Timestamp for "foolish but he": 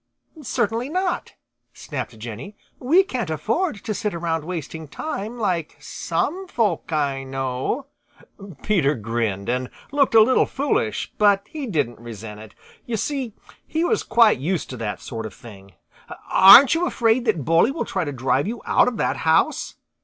10.47-11.67